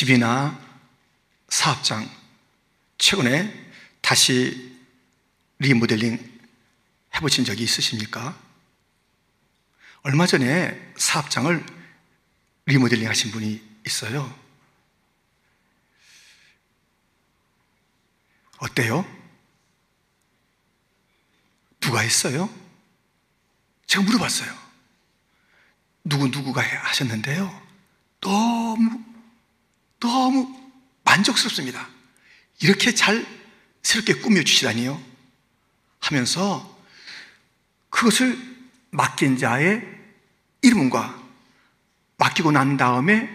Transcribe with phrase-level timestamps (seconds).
[0.00, 0.58] 집이나
[1.50, 2.10] 사업장,
[2.96, 4.74] 최근에 다시
[5.58, 6.40] 리모델링
[7.14, 8.34] 해보신 적이 있으십니까?
[10.00, 11.66] 얼마 전에 사업장을
[12.64, 14.34] 리모델링 하신 분이 있어요.
[18.56, 19.04] 어때요?
[21.78, 22.48] 누가 했어요?
[23.86, 24.50] 제가 물어봤어요.
[26.04, 27.68] 누구누구가 하셨는데요.
[28.22, 29.09] 너무,
[30.00, 30.58] 너무
[31.04, 31.88] 만족스럽습니다.
[32.60, 33.24] 이렇게 잘
[33.82, 35.00] 새롭게 꾸며주시다니요.
[36.00, 36.78] 하면서
[37.90, 38.38] 그것을
[38.90, 39.82] 맡긴 자의
[40.62, 41.20] 이름과
[42.16, 43.28] 맡기고 난 다음에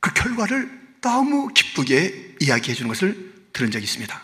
[0.00, 4.22] 그 결과를 너무 기쁘게 이야기해 주는 것을 들은 적이 있습니다.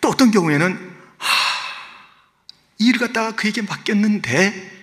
[0.00, 1.28] 또 어떤 경우에는 하,
[2.78, 4.74] 일을 갖다가 그에게 맡겼는데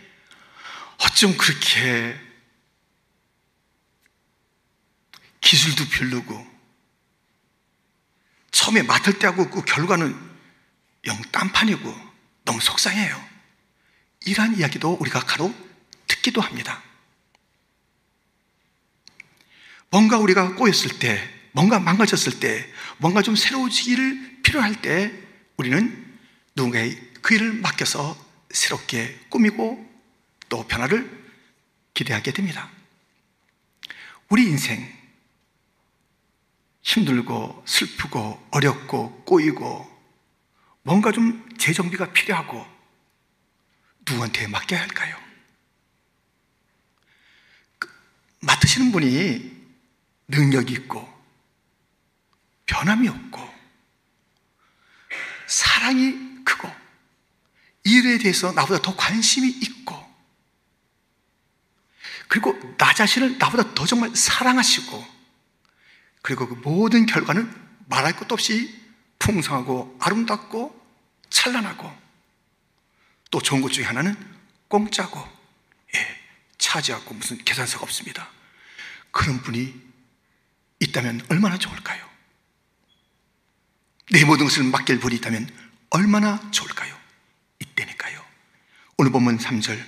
[0.97, 2.19] 어쩜 그렇게
[5.51, 6.47] 기술도 별로고
[8.51, 10.17] 처음에 맡을 때 하고 그 결과는
[11.07, 11.93] 영 딴판이고
[12.45, 13.21] 너무 속상해요.
[14.25, 15.53] 이러한 이야기도 우리가 가로
[16.07, 16.81] 듣기도 합니다.
[19.89, 25.11] 뭔가 우리가 꼬였을 때, 뭔가 망가졌을 때, 뭔가 좀 새로워지기를 필요할 때
[25.57, 26.17] 우리는
[26.55, 28.15] 누군가의 그 일을 맡겨서
[28.51, 29.85] 새롭게 꾸미고
[30.47, 31.11] 또 변화를
[31.93, 32.69] 기대하게 됩니다.
[34.29, 35.00] 우리 인생
[36.81, 39.89] 힘들고 슬프고 어렵고 꼬이고
[40.83, 42.65] 뭔가 좀 재정비가 필요하고
[44.07, 45.15] 누구한테 맡겨야 할까요?
[47.77, 47.87] 그,
[48.39, 49.61] 맡으시는 분이
[50.27, 51.07] 능력이 있고
[52.65, 53.51] 변함이 없고
[55.47, 56.71] 사랑이 크고
[57.83, 60.01] 일에 대해서 나보다 더 관심이 있고
[62.27, 65.20] 그리고 나 자신을 나보다 더 정말 사랑하시고
[66.21, 67.51] 그리고 그 모든 결과는
[67.87, 68.79] 말할 것도 없이
[69.19, 70.79] 풍성하고 아름답고
[71.29, 71.91] 찬란하고
[73.29, 74.15] 또 좋은 것 중에 하나는
[74.67, 75.19] 공짜고
[75.95, 76.19] 예,
[76.57, 78.29] 차지하고 무슨 계산서가 없습니다.
[79.11, 79.73] 그런 분이
[80.79, 82.09] 있다면 얼마나 좋을까요?
[84.11, 85.49] 내 모든 것을 맡길 분이 있다면
[85.89, 86.97] 얼마나 좋을까요?
[87.59, 88.23] 이때니까요.
[88.97, 89.81] 오늘 본문 3절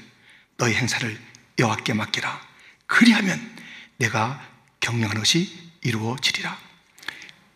[0.57, 1.19] 너의 행사를
[1.59, 2.41] 여호와께 맡기라.
[2.87, 3.57] 그리하면
[3.97, 4.45] 내가
[4.79, 6.57] 경영하는 것이 이루어지리라.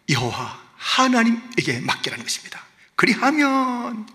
[0.09, 2.63] 여호와 하나님에게 맡기라는 것입니다.
[2.95, 4.07] 그리하면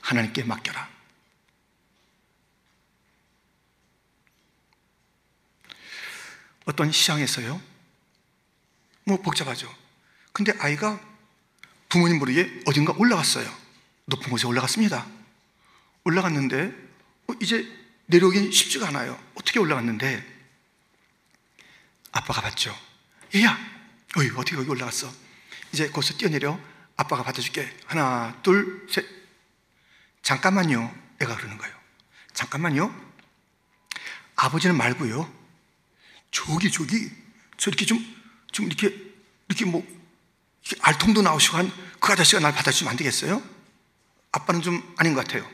[0.00, 0.88] 하나님께 맡겨라.
[6.64, 7.60] 어떤 시장에서요,
[9.04, 9.74] 뭐 복잡하죠.
[10.32, 11.00] 근데 아이가
[11.88, 13.50] 부모님 모르게 어딘가 올라갔어요.
[14.04, 15.06] 높은 곳에 올라갔습니다.
[16.04, 16.72] 올라갔는데,
[17.28, 17.66] 어, 이제
[18.06, 19.18] 내려오긴 쉽지가 않아요.
[19.34, 20.22] 어떻게 올라갔는데,
[22.12, 22.87] 아빠가 봤죠.
[23.34, 23.58] 얘야,
[24.16, 25.12] 어이, 어떻게 여기 올라갔어?
[25.72, 26.58] 이제 거기서 뛰어내려.
[26.96, 27.74] 아빠가 받아줄게.
[27.86, 29.06] 하나, 둘, 셋.
[30.22, 30.94] 잠깐만요.
[31.20, 31.74] 애가 그러는 거예요.
[32.32, 32.92] 잠깐만요.
[34.36, 35.32] 아버지는 말고요.
[36.30, 37.10] 저기, 저기,
[37.56, 37.98] 저렇게 좀,
[38.50, 38.94] 좀 이렇게,
[39.48, 39.86] 이렇게 뭐,
[40.64, 43.42] 이렇게 알통도 나오시고 한 그 아저씨가 날 받아주면 안 되겠어요?
[44.32, 45.48] 아빠는 좀 아닌 것 같아요.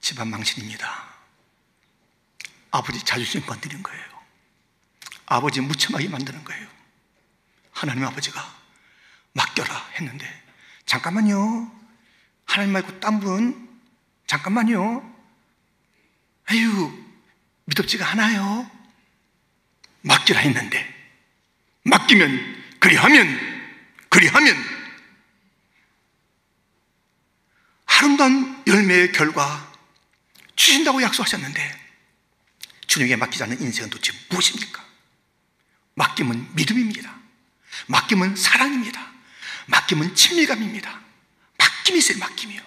[0.00, 1.14] 집안 망신입니다.
[2.70, 4.13] 아버지 자존심 건드린 거예요.
[5.26, 6.66] 아버지 무참하게 만드는 거예요.
[7.72, 8.40] 하나님 아버지가
[9.32, 10.42] 맡겨라 했는데,
[10.86, 11.72] 잠깐만요.
[12.44, 13.68] 하나님 말고 딴 분,
[14.26, 15.14] 잠깐만요.
[16.46, 17.04] 아유,
[17.64, 18.70] 믿었지가 않아요.
[20.02, 20.94] 맡기라 했는데,
[21.84, 23.26] 맡기면, 그리하면,
[24.10, 24.56] 그리하면,
[27.86, 29.72] 아름다운 열매의 결과
[30.56, 31.84] 주신다고 약속하셨는데,
[32.86, 34.84] 주님에게 맡기지 않는 인생은 도대체 무엇입니까?
[35.94, 37.14] 맡김은 믿음입니다.
[37.86, 39.00] 맡김은 사랑입니다.
[39.66, 41.00] 맡김은 친밀감입니다.
[41.58, 42.62] 맡김이 있어요, 맡김이요.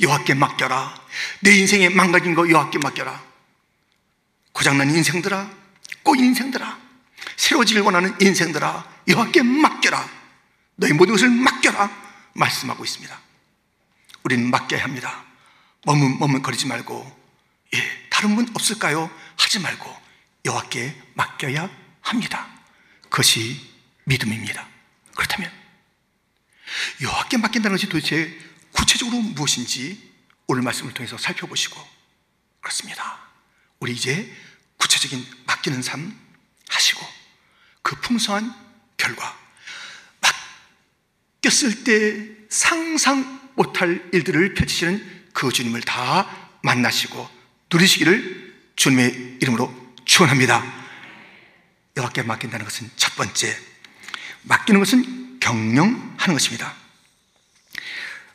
[0.00, 1.06] 여호와께 맡겨라.
[1.40, 3.22] 내 인생에 망가진 거 여호와께 맡겨라.
[4.52, 5.50] 고장난 인생들아,
[6.02, 6.78] 꼬인 인생들아,
[7.36, 10.08] 새로워지길 원하는 인생들아, 여호와께 맡겨라.
[10.76, 11.90] 너희 모든 것을 맡겨라.
[12.34, 13.20] 말씀하고 있습니다.
[14.22, 15.24] 우리는 맡겨야 합니다.
[15.84, 17.20] 머문 머문거리지 말고,
[17.74, 19.10] 예, 다른 분 없을까요?
[19.36, 19.94] 하지 말고
[20.44, 21.70] 여호와께 맡겨야
[22.00, 22.48] 합니다.
[23.02, 23.60] 그것이
[24.04, 24.68] 믿음입니다.
[25.14, 25.50] 그렇다면
[27.02, 28.36] 여호와께 맡긴다는 것이 도대체
[28.72, 30.10] 구체적으로 무엇인지
[30.46, 31.80] 오늘 말씀을 통해서 살펴보시고
[32.60, 33.18] 그렇습니다.
[33.80, 34.32] 우리 이제
[34.76, 36.18] 구체적인 맡기는 삶
[36.68, 37.06] 하시고
[37.82, 38.54] 그 풍성한
[38.96, 39.38] 결과
[41.40, 47.28] 맡겼을 때 상상 못할 일들을 펼치시는 그 주님을 다 만나시고
[47.72, 50.79] 누리시기를 주님의 이름으로 축원합니다.
[52.00, 53.56] 여호와께 맡긴다는 것은 첫 번째
[54.42, 56.74] 맡기는 것은 경영하는 것입니다.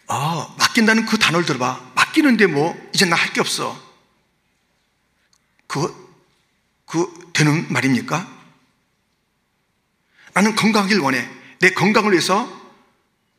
[0.08, 1.94] 아, 맡긴다는 그 단어를 들어봐.
[1.96, 3.84] 맡기는데 뭐 이제 나 할 게 없어.
[5.68, 5.94] 그,
[6.86, 8.32] 그 되는 말입니까?
[10.34, 11.28] 나는 건강하길 원해.
[11.60, 12.48] 내 건강을 위해서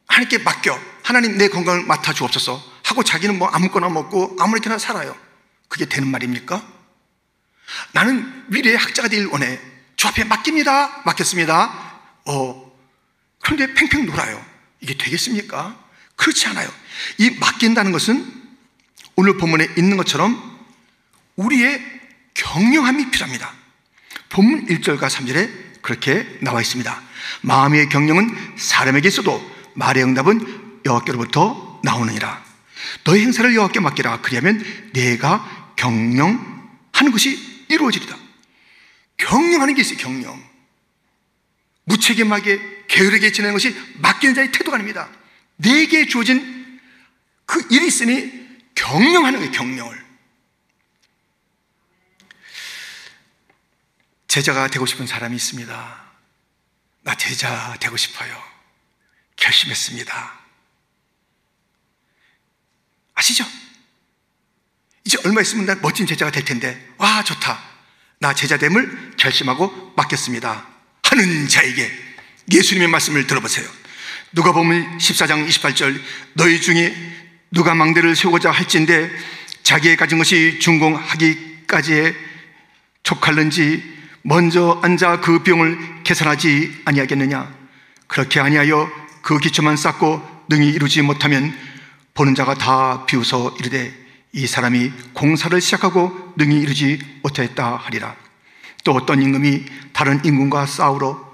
[0.09, 0.79] 하나님께 맡겨.
[1.05, 2.63] 하나님 내 건강을 맡아 주옵소서.
[2.85, 5.17] 하고 자기는 뭐 아무거나 먹고 아무렇게나 살아요.
[5.69, 6.67] 그게 되는 말입니까?
[7.93, 9.61] 나는 미래의 학자가 되길 원해.
[9.97, 11.03] 주 앞에 맡깁니다.
[11.05, 12.01] 맡겼습니다.
[12.27, 12.73] 어,
[13.41, 14.45] 그런데 팽팽 놀아요.
[14.81, 15.79] 이게 되겠습니까?
[16.17, 16.69] 그렇지 않아요.
[17.19, 18.33] 이 맡긴다는 것은
[19.17, 20.59] 오늘 본문에 있는 것처럼
[21.37, 21.83] 우리의
[22.35, 23.53] 경영함이 필요합니다.
[24.29, 27.03] 본문 1절과 3절에 그렇게 나와 있습니다.
[27.43, 29.41] 마음의 경영은 사람에게 있어도
[29.75, 32.45] 말의 응답은 여호와께로부터 나오느니라.
[33.05, 34.21] 너의 행사를 여호와께 맡기라.
[34.21, 38.26] 그리하면 내가 경영하는 것이 이루어지리다.
[39.17, 39.99] 경영하는 게 있어요.
[39.99, 40.45] 경영.
[41.85, 45.09] 무책임하게 게으르게 지내는 것이 맡기는 자의 태도가 아닙니다.
[45.57, 46.81] 내게 주어진
[47.47, 49.53] 그 일이 있으니 경영하는 거예요.
[49.53, 50.07] 경영을.
[54.29, 56.05] 제자가 되고 싶은 사람이 있습니다.
[57.03, 58.43] 나 제자 되고 싶어요.
[59.37, 60.41] 결심했습니다.
[63.15, 63.45] 아시죠?
[65.05, 67.76] 이제 얼마 있으면 나 멋진 제자가 될 텐데, 와, 좋다.
[68.19, 70.67] 나 제자됨을 결심하고 맡겼습니다.
[71.03, 71.91] 하는 자에게
[72.53, 73.67] 예수님의 말씀을 들어보세요.
[74.33, 76.01] 누가 보면 14장 28절,
[76.35, 76.95] 너희 중에
[77.51, 79.11] 누가 망대를 세우고자 할진데
[79.63, 82.15] 자기의 가진 것이 준공하기까지에
[83.03, 83.83] 촉할는지
[84.23, 87.55] 먼저 앉아 그 병을 계산하지 아니하겠느냐
[88.09, 88.91] 그렇게 아니하여
[89.23, 91.57] 그 기초만 쌓고 능히 이루지 못하면
[92.15, 94.06] 보는 자가 다 비웃어 이르되
[94.37, 98.15] 이 사람이 공사를 시작하고 능히 이루지 못하였다 하리라
[98.85, 101.27] 또 어떤 임금이 다른 임금과 싸우러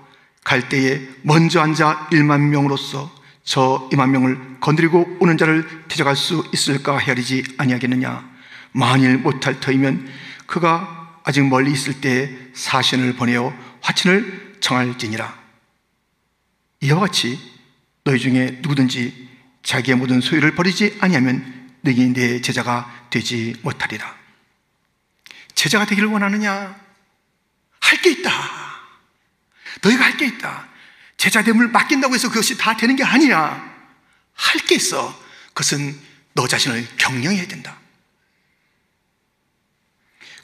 [0.44, 3.12] 갈 때에 먼저 앉아 1만 명으로서
[3.42, 8.30] 저 2만 명을 건드리고 오는 자를 데려갈 수 있을까 헤아리지 아니하겠느냐
[8.70, 10.08] 만일 못할 터이면
[10.46, 15.42] 그가 아직 멀리 있을 때 사신을 보내어 화친을 청할지니라.
[16.82, 17.38] 이와 같이
[18.04, 19.28] 너희 중에 누구든지
[19.62, 24.16] 자기의 모든 소유를 버리지 아니하면 너희 내 제자가 되지 못하리라.
[25.54, 26.80] 제자가 되기를 원하느냐?
[27.80, 28.30] 할 게 있다.
[29.82, 30.68] 너희가 할 게 있다.
[31.18, 33.70] 제자됨을 맡긴다고 해서 그것이 다 되는 게 아니야.
[34.34, 35.20] 할 게 있어.
[35.48, 35.98] 그것은
[36.34, 37.78] 너 자신을 경영해야 된다.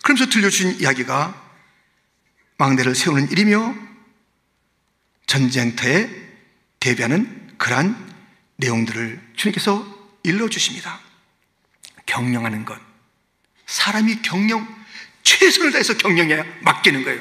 [0.03, 1.47] 그러면서 들려주신 이야기가
[2.59, 3.75] 망대를 세우는 일이며
[5.27, 6.09] 전쟁터에
[6.81, 8.09] 대비하는 그러한
[8.57, 9.87] 내용들을 주님께서
[10.23, 11.01] 일러주십니다.
[12.09, 12.77] 경영하는 것.
[13.67, 14.67] 사람이 경영,
[15.23, 17.21] 최선을 다해서 경영해야 맡기는 거예요.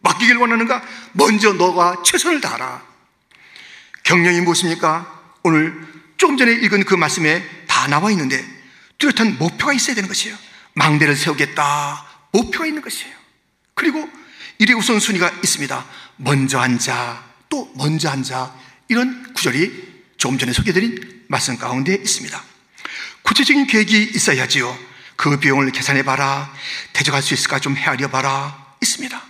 [0.00, 0.84] 맡기길 원하는가?
[1.12, 2.84] 먼저 너가 최선을 다하라.
[4.04, 5.32] 경영이 무엇입니까?
[5.42, 5.74] 오늘
[6.16, 8.44] 조금 전에 읽은 그 말씀에 다 나와 있는데
[8.98, 10.36] 뚜렷한 목표가 있어야 되는 것이에요.
[10.74, 12.06] 망대를 세우겠다.
[12.32, 13.16] 목표가 있는 것이에요.
[13.74, 14.08] 그리고
[14.58, 15.86] 일의 우선순위가 있습니다.
[16.16, 18.54] 먼저 앉아, 또 먼저 앉아.
[18.88, 22.55] 이런 구절이 조금 전에 소개드린 말씀 가운데 있습니다.
[23.26, 24.78] 구체적인 계획이 있어야지요.
[25.16, 26.52] 그 비용을 계산해 봐라.
[26.92, 28.76] 대적할 수 있을까 좀 헤아려 봐라.
[28.80, 29.20] 있습니다.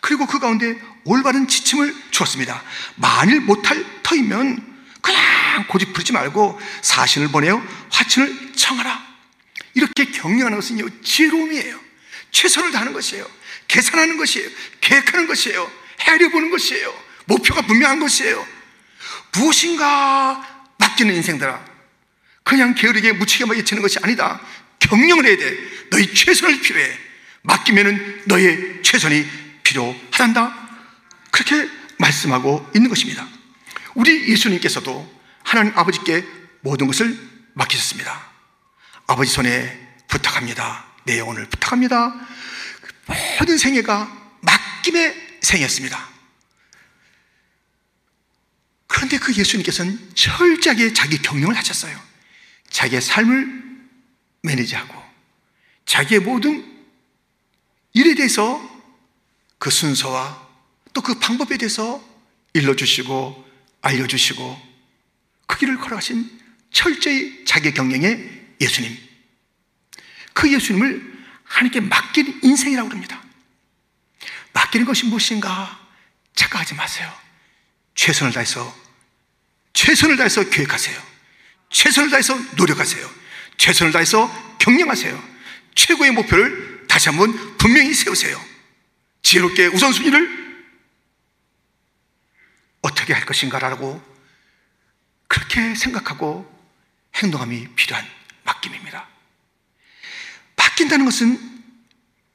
[0.00, 2.62] 그리고 그 가운데 올바른 지침을 주었습니다.
[2.96, 9.10] 만일 못할 터이면 그냥 고집 부리지 말고 사신을 보내어 화친을 청하라.
[9.74, 11.80] 이렇게 경영하는 것은 지혜로움이에요.
[12.32, 13.26] 최선을 다하는 것이에요.
[13.68, 14.50] 계산하는 것이에요.
[14.80, 15.70] 계획하는 것이에요.
[16.00, 16.94] 헤아려보는 것이에요.
[17.24, 18.46] 목표가 분명한 것이에요.
[19.32, 21.69] 무엇인가 맡기는 인생들아.
[22.50, 24.40] 그냥 게으르게 무책임하게 치는 것이 아니다.
[24.80, 25.56] 경영을 해야 돼.
[25.90, 26.98] 너희 최선을 필요해.
[27.42, 29.24] 맡기면은 너의 최선이
[29.62, 30.68] 필요하단다.
[31.30, 33.24] 그렇게 말씀하고 있는 것입니다.
[33.94, 36.24] 우리 예수님께서도 하나님 아버지께
[36.62, 37.16] 모든 것을
[37.54, 38.20] 맡기셨습니다.
[39.06, 40.86] 아버지 손에 부탁합니다.
[41.04, 42.12] 내 영혼을 부탁합니다.
[43.38, 46.08] 모든 생애가 맡김의 생이었습니다.
[48.88, 52.09] 그런데 그 예수님께서는 철저하게 자기 경영을 하셨어요.
[52.70, 53.88] 자기의 삶을
[54.42, 54.94] 매니지하고
[55.84, 56.64] 자기의 모든
[57.92, 58.60] 일에 대해서
[59.58, 60.48] 그 순서와
[60.92, 62.02] 또 그 방법에 대해서
[62.52, 63.48] 일러주시고
[63.82, 64.70] 알려주시고
[65.46, 66.40] 그 길을 걸어가신
[66.72, 68.96] 철저히 자기 경영의 예수님.
[70.32, 73.22] 그 예수님을 하나님께 맡기는 인생이라고 합니다.
[74.52, 75.80] 맡기는 것이 무엇인가
[76.34, 77.12] 착각하지 마세요.
[77.94, 78.74] 최선을 다해서,
[79.72, 81.00] 최선을 다해서 계획하세요.
[81.70, 83.08] 최선을 다해서 노력하세요.
[83.56, 85.30] 최선을 다해서 경영하세요.
[85.74, 88.40] 최고의 목표를 다시 한번 분명히 세우세요.
[89.22, 90.40] 지혜롭게 우선순위를
[92.82, 94.02] 어떻게 할 것인가라고
[95.28, 96.50] 그렇게 생각하고
[97.14, 98.06] 행동함이 필요한
[98.44, 99.08] 맡김입니다.
[100.56, 101.62] 맡긴다는 것은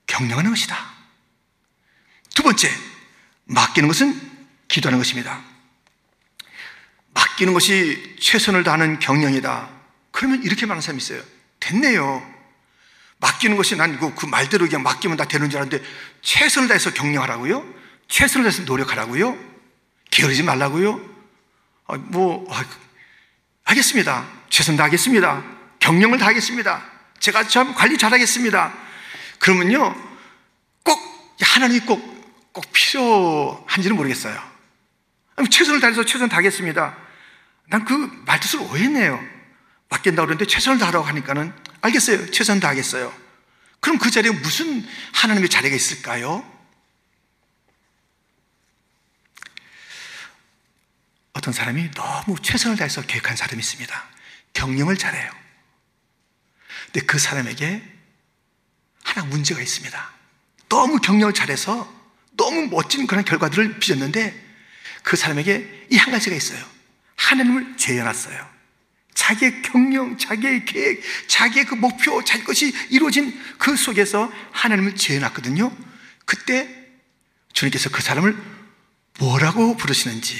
[0.07, 0.93] 경영하는 것이다.
[2.33, 2.71] 두 번째,
[3.45, 4.35] 맡기는 것은
[4.67, 5.43] 기도하는 것입니다.
[7.15, 9.69] 맡기는 것이 최선을 다하는 경영이다.
[10.11, 11.21] 그러면 이렇게 말하는 사람이 있어요.
[11.59, 12.35] 됐네요.
[13.19, 15.83] 맡기는 것이 난 그, 그 말대로 그냥 맡기면 다 되는 줄 알았는데
[16.21, 17.65] 최선을 다해서 경영하라고요?
[18.07, 19.37] 최선을 다해서 노력하라고요?
[20.11, 21.01] 게으르지 말라고요?
[21.87, 22.63] 아, 뭐, 아,
[23.63, 24.27] 하겠습니다.
[24.49, 25.43] 최선 다하겠습니다.
[25.79, 26.83] 경영을 다하겠습니다.
[27.19, 28.73] 제가 참 관리 잘하겠습니다.
[29.39, 29.95] 그러면요,
[30.83, 30.99] 꼭,
[31.41, 34.37] 하나님이 꼭, 꼭 필요한지는 모르겠어요.
[35.49, 37.04] 최선을 다해서 최선 다하겠습니다.
[37.67, 37.93] 난 그
[38.25, 39.19] 말뜻을 오해했네요.
[39.89, 42.31] 맡긴다고 그러는데 최선을 다하라고 하니까는 알겠어요.
[42.31, 43.13] 최선 다하겠어요.
[43.79, 46.43] 그럼 그 자리에 무슨 하나님의 자리가 있을까요?
[51.33, 54.03] 어떤 사람이 너무 최선을 다해서 계획한 사람이 있습니다.
[54.53, 55.29] 경영을 잘해요.
[56.85, 57.83] 근데 그 사람에게
[59.03, 60.11] 하나 문제가 있습니다.
[60.69, 61.93] 너무 경영을 잘해서
[62.31, 64.43] 너무 멋진 그런 결과들을 빚었는데
[65.03, 66.74] 그 사람에게 이 한 가지가 있어요.
[67.15, 68.55] 하나님을 죄어놨어요.
[69.13, 75.75] 자기의 경영, 자기의 계획, 자기의 그 목표, 자기 것이 이루어진 그 속에서 하나님을 죄어놨거든요.
[76.25, 76.69] 그때
[77.53, 78.37] 주님께서 그 사람을
[79.19, 80.35] 뭐라고 부르시는지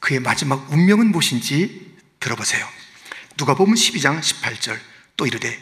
[0.00, 2.68] 그의 마지막 운명은 무엇인지 들어보세요.
[3.36, 4.78] 누가 보면 12장 18절
[5.16, 5.58] 또 이르되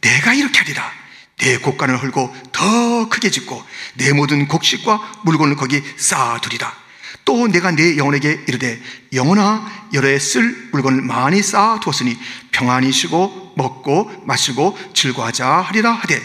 [0.00, 0.90] 내가 이렇게 하리라
[1.38, 3.62] 내 곡간을 헐고 더 크게 짓고
[3.94, 6.81] 내 모든 곡식과 물건을 거기 쌓아두리라
[7.24, 8.80] 또 내가 내 영혼에게 이르되
[9.12, 12.18] 영혼아 여러에 쓸 물건을 많이 쌓아두었으니
[12.50, 16.20] 평안히 쉬고 먹고 마시고 즐거워하자 하리라 하되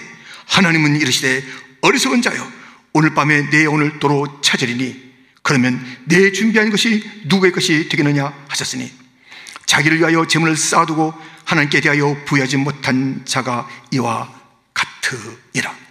[0.48, 1.44] 하나님은 이르시되
[1.82, 2.48] 어리석은 자여
[2.94, 5.08] 오늘 밤에 내 영혼을 도로 찾으리니
[5.44, 8.92] 그러면 내 준비한 것이 누구의 것이 되겠느냐 하셨으니
[9.66, 11.14] 자기를 위하여 재물을 쌓아두고
[11.46, 14.30] 하나님께 대하여 부여하지 못한 자가 이와
[14.74, 15.87] 같으니라.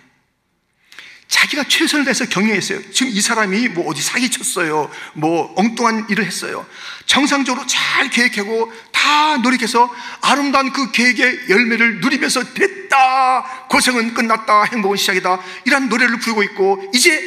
[1.29, 2.93] 자기가 최선을 다해서 경영했어요.
[2.93, 4.91] 지금 이 사람이 뭐 어디 사기쳤어요.
[5.15, 6.67] 뭐 엉뚱한 일을 했어요.
[7.05, 13.67] 정상적으로 잘 계획하고 다 노력해서 아름다운 그 계획의 열매를 누리면서 됐다.
[13.69, 14.65] 고생은 끝났다.
[14.65, 15.41] 행복은 시작이다.
[15.65, 17.21] 이런 노래를 부르고 있고 이제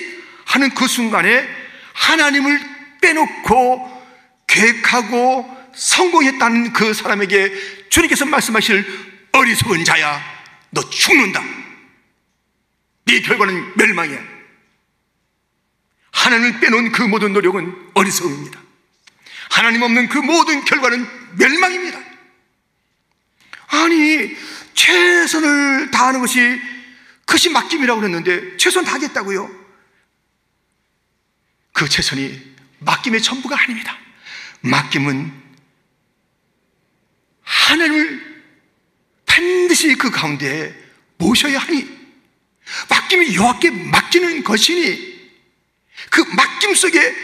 [0.45, 1.47] 하는 그 순간에
[1.93, 2.59] 하나님을
[3.01, 3.99] 빼놓고
[4.47, 7.53] 계획하고 성공했다는 그 사람에게
[7.89, 8.85] 주님께서 말씀하실
[9.31, 10.21] 어리석은 자야,
[10.71, 11.43] 너 죽는다.
[13.09, 14.23] 네 결과는 멸망이야.
[16.11, 18.61] 하나님을 빼놓은 그 모든 노력은 어리석음입니다.
[19.49, 21.99] 하나님 없는 그 모든 결과는 멸망입니다.
[23.69, 24.37] 아니,
[24.75, 26.61] 최선을 다하는 것이
[27.25, 29.49] 그것이 맡김이라고 그랬는데 최선 다하겠다고요?
[31.73, 33.97] 그 최선이 맡김의 전부가 아닙니다.
[34.61, 35.33] 맡김은
[37.41, 38.43] 하나님을
[39.25, 40.75] 반드시 그 가운데
[41.17, 41.98] 모셔야 하니
[42.89, 45.19] 맡김이 여호와께 맡기는 것이니
[46.09, 47.15] 그 맡김 속에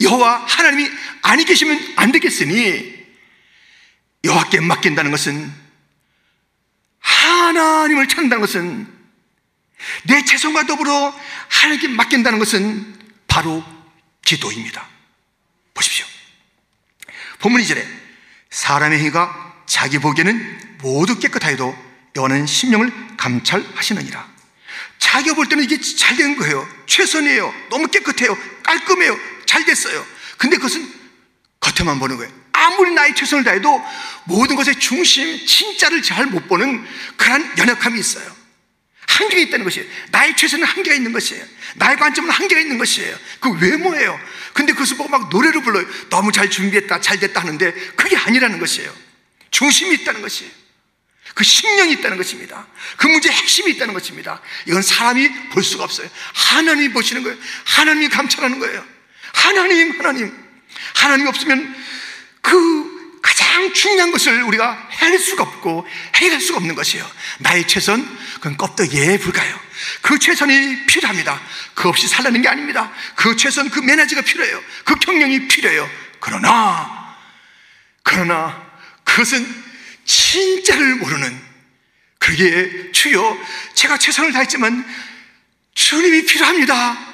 [0.00, 0.90] 여호와 하나님이
[1.22, 3.02] 아니 계시면 안 되겠으니
[4.24, 5.52] 여호와께 맡긴다는 것은
[6.98, 9.02] 하나님을 찾는다는 것은
[10.04, 11.14] 내 최선과 더불어
[11.48, 13.64] 하나님께 맡긴다는 것은 바로
[14.24, 14.88] 기도입니다.
[15.74, 16.06] 보십시오.
[17.40, 17.86] 본문 이절에
[18.50, 21.76] 사람의 행위가 자기 보기에는 모두 깨끗하여도
[22.14, 24.31] 여호와는 심령을 감찰하시느니라.
[25.12, 26.66] 자기가 볼 때는 이게 잘 된 거예요.
[26.86, 27.54] 최선이에요.
[27.70, 28.36] 너무 깨끗해요.
[28.62, 29.18] 깔끔해요.
[29.44, 30.06] 잘 됐어요.
[30.38, 30.90] 근데 그것은
[31.60, 32.32] 겉에만 보는 거예요.
[32.52, 33.82] 아무리 나의 최선을 다해도
[34.24, 38.24] 모든 것의 중심, 진짜를 잘 못 보는 그런 연약함이 있어요.
[39.06, 39.86] 한계가 있다는 것이에요.
[40.10, 41.44] 나의 최선은 한계가 있는 것이에요.
[41.76, 43.16] 나의 관점은 한계가 있는 것이에요.
[43.40, 44.18] 그 외모예요.
[44.54, 45.86] 근데 그것을 보고 막 노래를 불러요.
[46.08, 48.90] 너무 잘 준비했다, 잘 됐다 하는데 그게 아니라는 것이에요.
[49.50, 50.61] 중심이 있다는 것이에요.
[51.34, 52.66] 그 신령이 있다는 것입니다.
[52.96, 54.40] 그 문제의 핵심이 있다는 것입니다.
[54.66, 56.08] 이건 사람이 볼 수가 없어요.
[56.34, 57.38] 하나님이 보시는 거예요.
[57.64, 58.84] 하나님이 감찰하는 거예요.
[59.32, 60.36] 하나님, 하나님.
[60.94, 61.74] 하나님 없으면
[62.40, 65.86] 그 가장 중요한 것을 우리가 해낼 수가 없고
[66.16, 67.08] 해결할 수가 없는 것이에요.
[67.38, 69.58] 나의 최선, 그건 껍데기에 불과해요.
[70.02, 71.40] 그 최선이 필요합니다.
[71.74, 72.92] 그 없이 살라는 게 아닙니다.
[73.14, 74.62] 그 최선, 그 매너지가 필요해요.
[74.84, 75.88] 그 경영이 필요해요.
[76.20, 77.16] 그러나,
[78.02, 78.70] 그러나
[79.04, 79.71] 그것은
[80.12, 81.40] 진짜를 모르는
[82.18, 83.38] 그게 주여
[83.74, 84.84] 제가 최선을 다했지만
[85.74, 87.12] 주님이 필요합니다.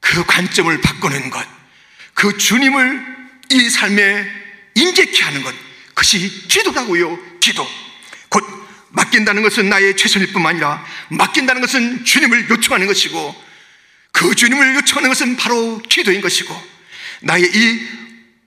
[0.00, 1.46] 그 관점을 바꾸는 것,
[2.14, 3.06] 그 주님을
[3.50, 4.30] 이 삶에
[4.74, 5.54] 인재케 하는 것
[5.88, 7.66] 그것이 기도라고요 기도
[8.28, 8.44] 곧
[8.90, 13.44] 맡긴다는 것은 나의 최선일 뿐만 아니라 맡긴다는 것은 주님을 요청하는 것이고
[14.12, 16.54] 그그 주님을 요청하는 것은 바로 기도인 것이고
[17.20, 17.88] 나의 이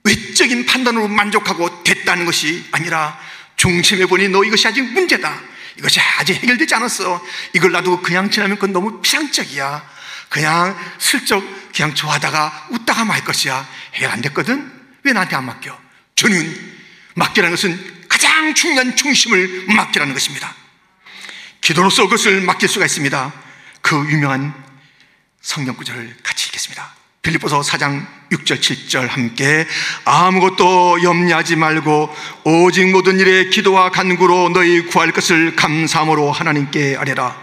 [0.04, 3.18] 외적인 판단으로 만족하고 됐다는 것이 아니라
[3.56, 5.40] 중심에 보니 너 이것이 아직 문제다.
[5.78, 7.24] 이것이 아직 해결되지 않았어.
[7.52, 9.96] 이걸 놔두고 그냥 지나면 그건 너무 피상적이야.
[10.28, 11.42] 그냥 슬쩍
[11.74, 13.66] 그냥 좋아하다가 웃다가 말 것이야.
[13.94, 14.72] 해결 안 됐거든?
[15.02, 15.78] 왜 나한테 안 맡겨?
[16.14, 16.76] 주는
[17.14, 20.54] 맡기라는 것은 가장 중요한 중심을 맡기라는 것입니다.
[21.60, 23.32] 기도로서 그것을 맡길 수가 있습니다.
[23.82, 24.54] 그 유명한
[25.40, 26.94] 성경 구절을 같이 읽겠습니다.
[27.26, 29.66] 빌립보서 4장 6절 7절 함께
[30.04, 32.14] 아무것도 염려하지 말고
[32.44, 37.36] 오직 모든 일에 기도와 간구로 너희 구할 것을 감사함으로 하나님께 아뢰라.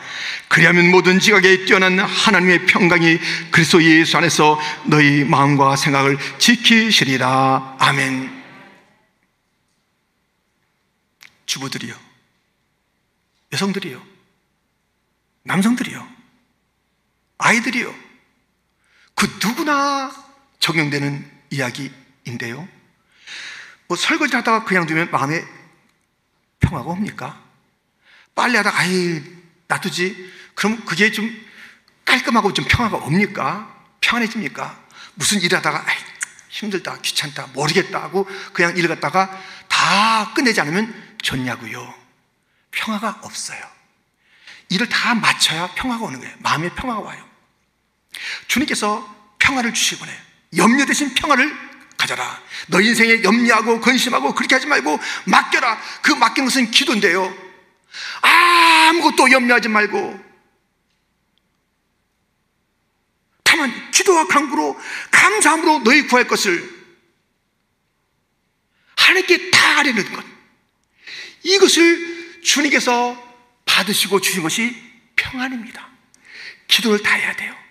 [0.47, 3.19] 그리하면 모든 지각에 뛰어난 하나님의 평강이
[3.51, 7.77] 그리스도 예수 안에서 너희 마음과 생각을 지키시리라.
[7.79, 8.43] 아멘.
[11.45, 11.93] 주부들이요
[13.51, 14.01] 여성들이요
[15.43, 16.07] 남성들이요
[17.37, 18.02] 아이들이요
[19.15, 20.11] 그 누구나
[20.59, 22.67] 적용되는 이야기인데요.
[23.87, 25.43] 뭐 설거지 하다가 그냥 두면 마음에
[26.59, 27.41] 평화가 옵니까?
[28.35, 29.21] 빨리 하다가 아이
[29.67, 30.31] 놔두지?
[30.55, 31.29] 그럼 그게 좀
[32.05, 33.69] 깔끔하고 좀 평화가 옵니까?
[34.01, 34.83] 평안해집니까?
[35.15, 35.97] 무슨 일 하다가 아이
[36.49, 41.93] 힘들다, 귀찮다, 모르겠다 하고 그냥 일 갔다가 다 끝내지 않으면 좋냐고요.
[42.71, 43.59] 평화가 없어요.
[44.69, 46.35] 일을 다 마쳐야 평화가 오는 거예요.
[46.39, 47.32] 마음의 평화가 와요.
[48.47, 50.17] 주님께서 평화를 주시곤 해요.
[50.57, 51.51] 염려 대신 평화를
[51.97, 52.41] 가져라.
[52.67, 55.81] 너 인생에 염려하고 근심하고 그렇게 하지 말고 맡겨라.
[56.01, 57.33] 그 맡긴 것은 기도인데요.
[58.21, 60.33] 아무것도 염려하지 말고
[63.43, 64.79] 다만 기도와 강구로
[65.11, 66.83] 감사함으로 너희 구할 것을
[68.97, 70.25] 하나님께 다 아뢰는 것.
[71.43, 73.21] 이것을 주님께서
[73.65, 74.75] 받으시고 주신 것이
[75.15, 75.87] 평안입니다.
[76.67, 77.62] 기도를 다 해야 돼요.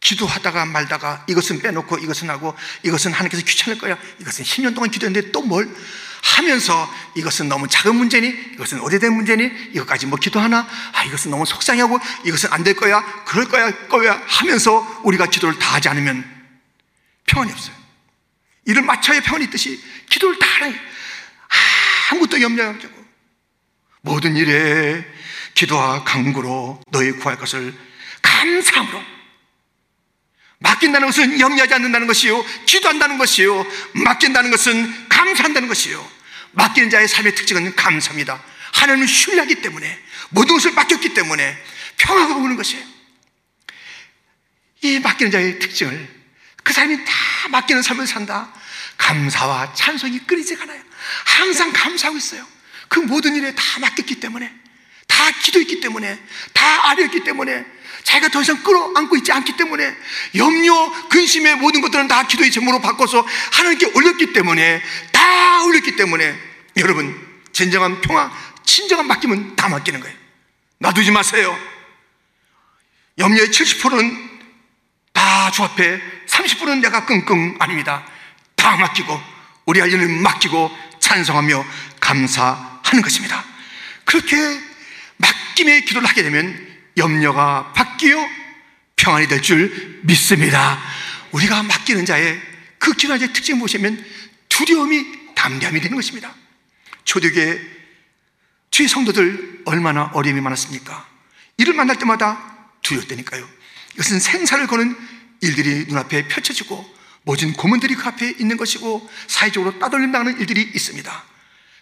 [0.00, 3.98] 기도하다가 말다가 이것은 빼놓고 이것은 하고 이것은 하나님께서 귀찮을 거야.
[4.20, 5.68] 이것은 10년 동안 기도했는데 또 뭘?
[6.20, 8.28] 하면서 이것은 너무 작은 문제니?
[8.54, 9.50] 이것은 오래된 문제니?
[9.74, 10.66] 이것까지 뭐 기도하나?
[10.92, 13.02] 아 이것은 너무 속상하고 이것은 안 될 거야?
[13.24, 13.70] 그럴 거야?
[13.88, 14.20] 거야?
[14.26, 16.24] 하면서 우리가 기도를 다 하지 않으면
[17.26, 17.74] 평안이 없어요.
[18.66, 20.72] 일을 마쳐야 평안이 있듯이 기도를 다 하라.
[22.10, 23.04] 아무것도 염려하지 고
[24.02, 25.04] 모든 일에
[25.54, 27.74] 기도와 강구로 너희 구할 것을
[28.22, 29.02] 감사함으로
[30.60, 32.44] 맡긴다는 것은 염려하지 않는다는 것이요.
[32.66, 33.66] 기도한다는 것이요.
[33.94, 36.18] 맡긴다는 것은 감사한다는 것이요.
[36.52, 38.42] 맡기는 자의 삶의 특징은 감사입니다.
[38.72, 39.98] 하나님을 신뢰하기 때문에
[40.30, 41.56] 모든 것을 맡겼기 때문에
[41.96, 42.84] 평화가 오는 것이에요.
[44.82, 46.08] 이 맡기는 자의 특징을
[46.62, 47.12] 그 사람이 다
[47.50, 48.52] 맡기는 삶을 산다.
[48.98, 50.82] 감사와 찬송이 끊이지 않아요.
[51.24, 52.46] 항상 감사하고 있어요.
[52.88, 54.52] 그 모든 일에 다 맡겼기 때문에
[55.08, 56.18] 다 기도했기 때문에
[56.52, 57.64] 다 아뢰었기 때문에
[58.04, 59.94] 자기가 더 이상 끌어안고 있지 않기 때문에
[60.36, 66.38] 염려, 근심의 모든 것들은 다 기도의 제목으로 바꿔서 하나님께 올렸기 때문에 다 올렸기 때문에
[66.76, 68.30] 여러분 진정한 평화,
[68.64, 70.16] 진정한 맡김은 다 맡기는 거예요.
[70.78, 71.58] 놔두지 마세요.
[73.18, 74.28] 염려의 70%는
[75.12, 78.04] 다 주 앞에 30%는 내가 끙끙 아닙니다.
[78.54, 79.20] 다 맡기고
[79.64, 81.64] 우리 할 일을 맡기고 찬성하며
[82.00, 83.44] 감사하는 것입니다.
[84.04, 84.36] 그렇게
[85.58, 86.66] 맡김의 기도를 하게 되면
[86.96, 88.16] 염려가 바뀌어
[88.96, 90.80] 평안이 될 줄 믿습니다.
[91.32, 92.40] 우리가 맡기는 자의
[92.78, 94.04] 그 기도의 특징을 보시면
[94.48, 96.34] 두려움이 담대함이 되는 것입니다.
[97.04, 97.60] 초대교회
[98.70, 101.08] 주의 성도들 얼마나 어려움이 많았습니까?
[101.56, 103.48] 이를 만날 때마다 두렵다니까요.
[103.94, 104.96] 이것은 생사를 거는
[105.40, 106.84] 일들이 눈앞에 펼쳐지고
[107.22, 111.24] 모진 고문들이 그 앞에 있는 것이고 사회적으로 따돌림 당하는 일들이 있습니다.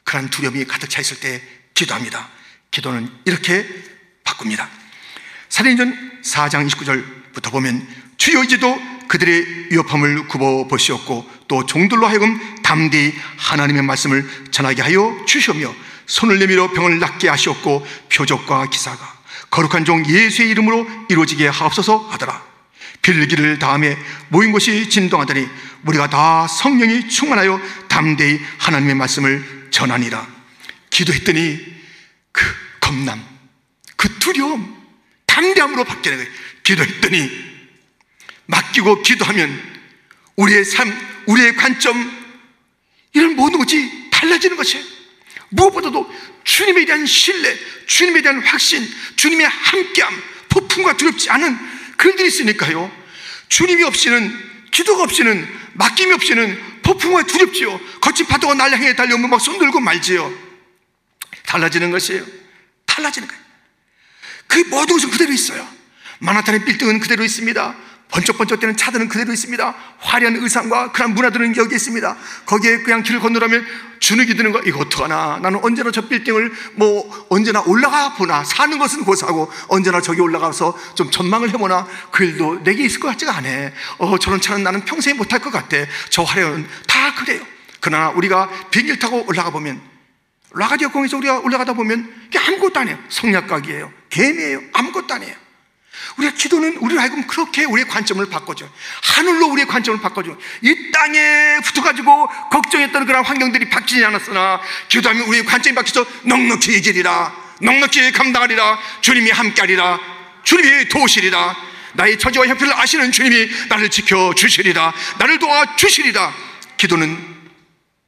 [0.04, 1.42] 그런 두려움이 가득 차 있을 때
[1.74, 2.36] 기도합니다.
[2.76, 3.66] 기도는 이렇게
[4.22, 4.68] 바꿉니다.
[5.48, 7.86] 사도행전 4장 29절부터 보면
[8.18, 15.72] 주여 이제도 그들의 위협함을 굽어 보시었고 또 종들로 하여금 담대히 하나님의 말씀을 전하게 하여 주시며
[16.06, 19.16] 손을 내밀어 병을 낫게 하시었고 표적과 기사가
[19.50, 22.44] 거룩한 종 예수의 이름으로 이루어지게 하옵소서 하더라
[23.00, 23.96] 빌기를 다음에
[24.28, 25.48] 모인 곳이 진동하더니
[25.84, 30.26] 우리가 다 성령이 충만하여 담대히 하나님의 말씀을 전하니라
[30.90, 31.76] 기도했더니
[32.32, 33.20] 그 겁남
[33.96, 34.76] 그 두려움
[35.26, 36.30] 담대함으로 바뀌는 거예요.
[36.62, 37.30] 기도했더니
[38.46, 39.60] 맡기고 기도하면
[40.36, 40.96] 우리의 삶,
[41.26, 41.96] 우리의 관점
[43.12, 44.84] 이런 모든 것이 달라지는 것이에요.
[45.48, 46.08] 무엇보다도
[46.44, 51.58] 주님에 대한 신뢰, 주님에 대한 확신, 주님의 함께함, 폭풍과 두렵지 않은
[51.96, 52.92] 그런 들이 있으니까요.
[53.48, 57.80] 주님이 없이는 기도가 없이는 맡김이 없이는 폭풍과 두렵지요.
[58.00, 60.32] 거친 파도가 날 향해 달려오면 막 손들고 말지요.
[61.46, 62.45] 달라지는 것이에요.
[62.96, 63.42] 달라지는 거예요.
[64.46, 65.66] 그 모든 것은 그대로 있어요.
[66.20, 67.74] 마나탄의 빌딩은 그대로 있습니다.
[68.08, 69.74] 번쩍번쩍 되는 차들은 그대로 있습니다.
[69.98, 72.16] 화려한 의상과 그런 문화들은 여기 있습니다.
[72.46, 73.66] 거기에 그냥 길을 건너라면
[73.98, 75.40] 주눅이 드는 거, 이거 어떡하나.
[75.42, 78.44] 나는 언제나 저 빌딩을 뭐 언제나 올라가 보나.
[78.44, 81.86] 사는 것은 고사고 언제나 저기 올라가서 좀 전망을 해보나.
[82.12, 83.70] 그 일도 내게 있을 것 같지가 않아.
[83.98, 85.76] 어, 저런 차는 나는 평생 못할 것 같아.
[86.08, 87.44] 저 화려한, 다 그래요.
[87.80, 89.95] 그러나 우리가 비행기를 타고 올라가 보면
[90.56, 92.98] 라가디아 공에서 우리가 올라가다 보면 이게 아무것도 아니에요.
[93.08, 93.92] 성약각이에요.
[94.10, 94.62] 개미예요.
[94.72, 95.34] 아무것도 아니에요.
[96.16, 98.66] 우리가 기도는 우리를 하여금 그렇게 우리의 관점을 바꿔줘.
[99.02, 100.36] 하늘로 우리의 관점을 바꿔줘.
[100.62, 107.34] 이 땅에 붙어가지고 걱정했던 그런 환경들이 바뀌지 않았으나 기도하면 우리의 관점이 바뀌어서 넉넉히 이기리라.
[107.60, 108.78] 넉넉히 감당하리라.
[109.02, 110.00] 주님이 함께하리라.
[110.42, 111.56] 주님이 도우시리라.
[111.94, 114.92] 나의 처지와 형편을 아시는 주님이 나를 지켜주시리라.
[115.18, 116.32] 나를 도와주시리라.
[116.76, 117.36] 기도는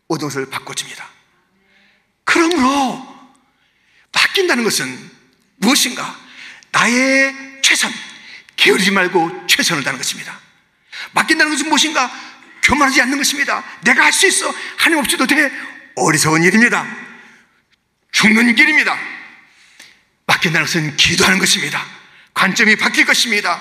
[0.08, 1.17] 모든 것을 바꿔줍니다.
[2.28, 3.02] 그러므로
[4.12, 5.10] 바뀐다는 것은
[5.56, 6.14] 무엇인가?
[6.72, 7.90] 나의 최선,
[8.54, 10.38] 게으르지 말고 최선을 다하는 것입니다.
[11.12, 12.12] 맡긴다는 것은 무엇인가?
[12.62, 13.64] 교만하지 않는 것입니다.
[13.80, 14.54] 내가 할 수 있어.
[14.76, 15.50] 하나님 없이도 돼.
[15.94, 16.86] 어리석은 일입니다.
[18.12, 18.98] 죽는 길입니다.
[20.26, 21.82] 맡긴다는 것은 기도하는 것입니다.
[22.34, 23.58] 관점이 바뀔 것입니다.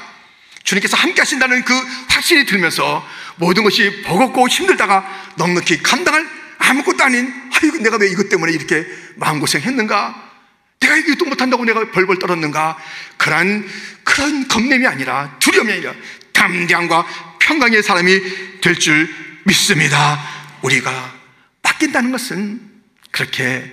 [0.66, 1.74] 주님께서 함께 하신다는 그
[2.10, 8.52] 확신이 들면서 모든 것이 버겁고 힘들다가 넉넉히 감당할 아무것도 아닌 아이고 내가 왜 이것 때문에
[8.52, 10.32] 이렇게 마음고생 했는가?
[10.80, 12.78] 내가 이것도 못한다고 내가 벌벌 떨었는가?
[13.18, 13.68] 그런
[14.04, 15.94] 그런 겁냄이 아니라 두려움이 아니라
[16.34, 17.08] 담대함과
[17.40, 19.10] 평강의 사람이 될 줄
[19.46, 20.22] 믿습니다.
[20.62, 21.16] 우리가
[21.62, 22.62] 바뀐다는 것은
[23.12, 23.72] 그렇게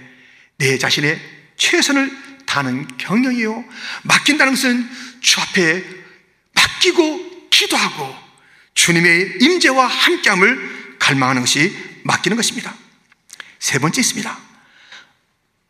[0.56, 1.20] 내 자신의
[1.56, 2.10] 최선을
[2.46, 3.64] 다하는 경영이요.
[4.02, 4.88] 맡긴다는 것은
[5.20, 5.84] 주 앞에
[6.54, 8.14] 맡기고 기도하고
[8.74, 12.74] 주님의 임재와 함께함을 갈망하는 것이 맡기는 것입니다
[13.64, 14.38] 세 번째 있습니다.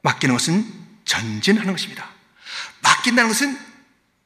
[0.03, 0.66] 맡기는 것은
[1.05, 2.11] 전진하는 것입니다.
[2.83, 3.57] 맡긴다는 것은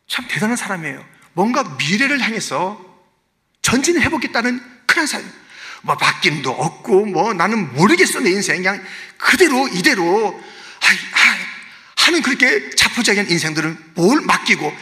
[0.06, 1.04] 참 대단한 사람이에요.
[1.34, 2.82] 뭔가 미래를 향해서
[3.60, 5.30] 전진을 해보겠다는 그런 사람.
[5.82, 8.82] 뭐 맡김도 없고 뭐 나는 모르겠어 내 인생 그냥
[9.18, 10.42] 그대로 이대로
[11.96, 14.74] 하는 그렇게 자포자기한 인생들은 뭘 맡기고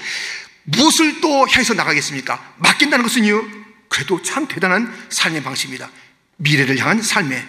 [0.62, 2.55] 무엇을 또 향해서 나가겠습니까?
[2.59, 3.45] 맡긴다는 것은요
[3.89, 5.91] 그래도 참 대단한 삶의 방식입니다.
[6.37, 7.46] 미래를 향한 삶의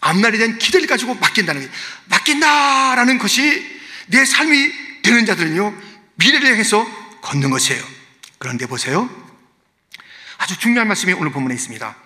[0.00, 1.74] 앞날에 대한 기대를 가지고 맡긴다는 거예요.
[2.06, 5.74] 맡긴다라는 것이 내 삶이 되는 자들은요,
[6.16, 6.86] 미래를 향해서
[7.22, 7.82] 걷는 것이에요.
[8.38, 9.08] 그런데 보세요.
[10.36, 11.96] 아주 중요한 말씀이 오늘 본문에 있습니다.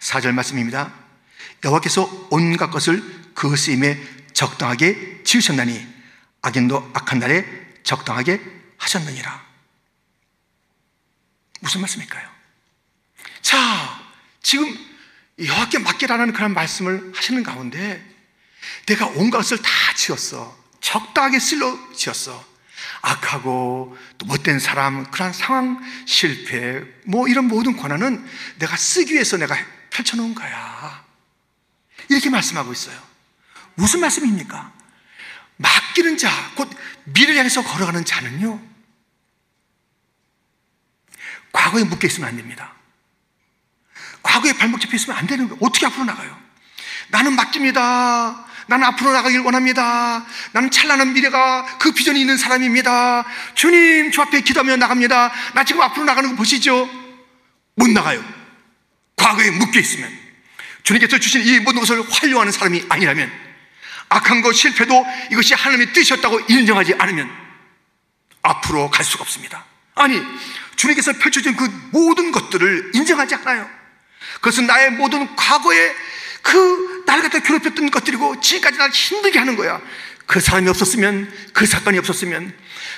[0.00, 0.92] 4절 말씀입니다.
[1.64, 3.02] 여호와께서 온갖 것을
[3.34, 3.98] 그 쓰임에
[4.34, 5.86] 적당하게 지으셨나니
[6.42, 7.46] 악인도 악한 날에
[7.82, 8.40] 적당하게
[8.76, 9.46] 하셨느니라.
[11.60, 12.28] 무슨 말씀일까요?
[13.40, 14.01] 자,
[14.42, 14.76] 지금
[15.38, 18.04] 여호와께 맡기라는 그런 말씀을 하시는 가운데
[18.86, 20.60] 내가 온갖 것을 다 지었어.
[20.80, 22.52] 적당하게 쓸러 지었어.
[23.00, 28.24] 악하고 또 못된 사람, 그런 상황 실패, 뭐 이런 모든 권한은
[28.58, 29.56] 내가 쓰기 위해서 내가
[29.90, 31.04] 펼쳐놓은 거야.
[32.08, 33.00] 이렇게 말씀하고 있어요.
[33.74, 34.72] 무슨 말씀입니까?
[35.56, 36.70] 맡기는 자, 곧
[37.04, 38.60] 미래를 향해서 걸어가는 자는요,
[41.52, 42.74] 과거에 묶여 있으면 안 됩니다.
[44.22, 45.58] 과거에 발목 잡혀 있으면 안 되는 거예요.
[45.60, 46.36] 어떻게 앞으로 나가요?
[47.08, 48.46] 나는 맡깁니다.
[48.66, 50.24] 나는 앞으로 나가길 원합니다.
[50.52, 53.24] 나는 찬란한 미래가 그 비전이 있는 사람입니다.
[53.54, 55.32] 주님, 주 앞에 기도하며 나갑니다.
[55.54, 56.88] 나 지금 앞으로 나가는 거 보시죠?
[57.74, 58.24] 못 나가요.
[59.16, 60.10] 과거에 묶여 있으면.
[60.84, 63.30] 주님께서 주신 이 모든 것을 활용하는 사람이 아니라면,
[64.08, 67.30] 악한 것, 실패도 이것이 하나님의 뜻이었다고 인정하지 않으면,
[68.42, 69.64] 앞으로 갈 수가 없습니다.
[69.94, 70.20] 아니,
[70.76, 73.81] 주님께서 펼쳐진 그 모든 것들을 인정하지 않아요.
[74.42, 75.94] 그것은 나의 모든 과거에
[76.42, 79.80] 그날 갖다 괴롭혔던 것들이고 지금까지 날 힘들게 하는 거야.
[80.26, 82.52] 그 사람이 없었으면, 그 사건이 없었으면,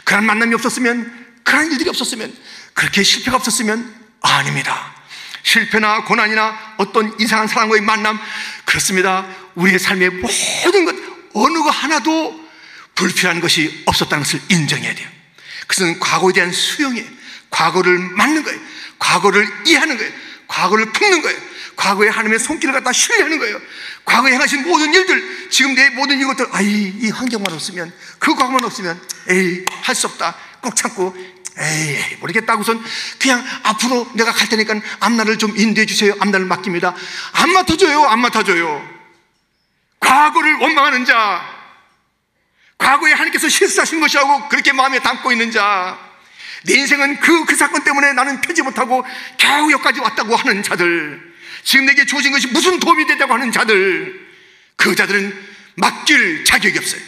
[0.05, 2.35] 그런 만남이 없었으면, 그런 일들이 없었으면,
[2.73, 4.95] 그렇게 실패가 없었으면 아닙니다.
[5.43, 8.19] 실패나 고난이나 어떤 이상한 사람과의 만남,
[8.65, 9.27] 그렇습니다.
[9.55, 10.95] 우리의 삶의 모든 것,
[11.35, 12.43] 어느 거 하나도
[12.95, 15.09] 불필요한 것이 없었다는 것을 인정해야 돼요.
[15.67, 17.07] 그것은 과거에 대한 수용이에요.
[17.51, 18.61] 과거를 맞는 거예요.
[18.99, 20.13] 과거를 이해하는 거예요.
[20.55, 21.39] 과거를 품는 거예요.
[21.75, 23.61] 과거에 하나님의 손길을 갖다 신뢰하는 거예요.
[24.05, 29.01] 과거에 행하신 모든 일들, 지금 내 모든 이것들, 아이, 이 환경만 없으면, 그 과거만 없으면,
[29.31, 30.37] 에이, 할 수 없다.
[30.61, 31.15] 꼭 참고,
[31.59, 32.83] 에이, 모르겠다고선
[33.19, 36.15] 그냥 앞으로 내가 갈 테니까 앞날을 좀 인도해 주세요.
[36.21, 36.95] 앞날을 맡깁니다.
[37.33, 38.05] 안 맡아줘요.
[38.05, 38.89] 안 맡아줘요.
[40.01, 41.43] 과거를 원망하는 자,
[42.79, 45.99] 과거에 하나님께서 실수하신 것이라고 그렇게 마음에 담고 있는 자,
[46.65, 49.05] 내 인생은 그, 그 사건 때문에 나는 펴지 못하고
[49.37, 54.29] 겨우 여기까지 왔다고 하는 자들, 지금 내게 주어진 것이 무슨 도움이 된다고 하는 자들,
[54.77, 57.01] 그 자들은 맡길 자격이 없어요.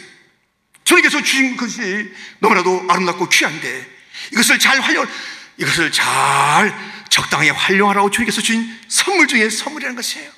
[0.83, 3.85] 주님께서 주신 것이 너무나도 아름답고 귀한데,
[4.31, 5.07] 이것을 잘 활용,
[5.57, 10.31] 이것을 잘 적당히 활용하라고 주님께서 주신 선물 중에 선물이라는 것이에요.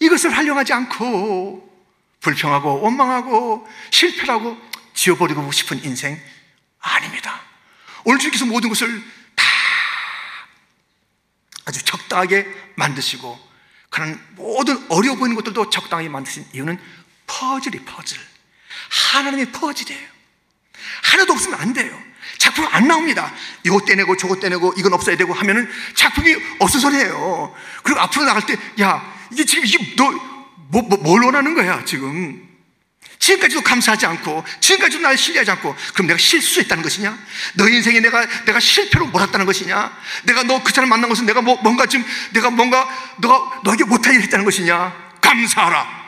[0.00, 1.72] 이것을 활용하지 않고
[2.20, 4.58] 불평하고 원망하고 실패하고
[4.94, 6.20] 지워버리고 싶은 인생
[6.80, 7.43] 아닙니다.
[8.04, 9.02] 오늘 주님께서 모든 것을
[9.34, 9.44] 다
[11.64, 13.38] 아주 적당하게 만드시고
[13.90, 16.78] 그런 모든 어려워 보이는 것들도 적당히 만드신 이유는
[17.26, 18.18] 퍼즐이 퍼즐.
[19.12, 20.08] 하나님의 퍼즐이에요.
[21.04, 21.98] 하나도 없으면 안 돼요.
[22.38, 23.32] 작품 안 나옵니다.
[23.64, 27.54] 이거 떼내고 저거 떼내고 이건 없어야 되고 하면은 작품이 어수선해요.
[27.82, 30.10] 그리고 앞으로 나갈 때, 야, 이게 지금 이게 너,
[30.68, 32.53] 뭐, 뭐, 뭘 원하는 거야, 지금.
[33.18, 37.18] 지금까지도 감사하지 않고, 지금까지도 나를 신뢰하지 않고, 그럼 내가 실수했다는 것이냐?
[37.54, 39.96] 너 인생에 내가, 내가 실패로 몰았다는 것이냐?
[40.24, 44.14] 내가 너 그 사람 만난 것은 내가 뭐, 뭔가 지금, 내가 뭔가, 너가, 너에게 못할
[44.14, 45.18] 일 했다는 것이냐?
[45.20, 46.04] 감사하라.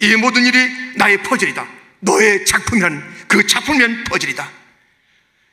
[0.00, 1.66] 이 모든 일이 나의 퍼즐이다.
[2.00, 4.50] 너의 작품이란, 그 작품이란 퍼즐이다.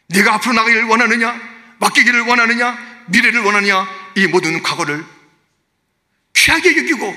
[0.07, 1.39] 네가 앞으로 나가기를 원하느냐?
[1.79, 2.77] 맡기기를 원하느냐?
[3.07, 3.87] 미래를 원하느냐?
[4.15, 5.03] 이 모든 과거를
[6.33, 7.15] 귀하게 여기고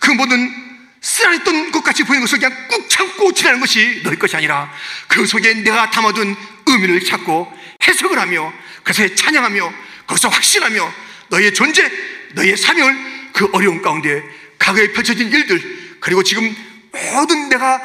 [0.00, 4.72] 그 모든 쓰라했던 것 같이 보이는 것을 그냥 꾹 참고 지나는 것이 너희 것이 아니라
[5.06, 7.52] 그 속에 내가 담아둔 의미를 찾고
[7.86, 9.72] 해석을 하며 그것에 찬양하며
[10.06, 10.92] 거기서 확신하며
[11.28, 11.90] 너의 존재,
[12.34, 14.22] 너의 사명을 그 어려운 가운데
[14.58, 16.54] 과거에 펼쳐진 일들 그리고 지금
[16.90, 17.80] 모든 내가